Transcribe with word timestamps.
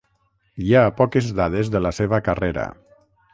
Hi 0.67 0.71
ha 0.79 0.93
poques 1.01 1.27
dades 1.41 1.69
de 1.75 1.83
la 1.89 1.93
seva 1.99 2.21
carrera. 2.29 2.65